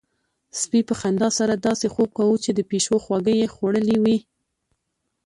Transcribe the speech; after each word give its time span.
سپي 0.59 0.81
په 0.89 0.93
خندا 1.01 1.29
سره 1.39 1.53
داسې 1.55 1.87
خوب 1.93 2.09
کاوه 2.17 2.37
چې 2.45 2.51
د 2.53 2.59
پيشو 2.69 2.95
خواږه 3.03 3.33
يې 3.39 3.47
خوړلي 3.55 3.97
وي. 4.03 4.17